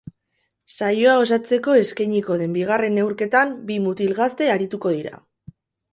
[0.75, 5.15] Saioa osatzeko eskainiko den bigarren neurketan, bi mutil gazte arituko dira.